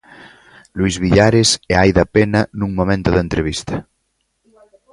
Luis 0.77 0.95
Villares 1.03 1.49
e 1.71 1.73
Aida 1.83 2.03
Pena 2.15 2.41
nun 2.59 2.71
momento 2.79 3.09
da 3.11 3.23
entrevista. 3.27 3.75